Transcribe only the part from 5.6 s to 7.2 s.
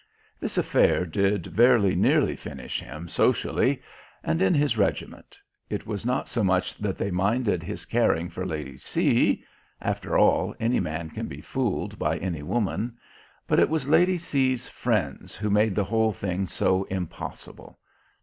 It was not so much that they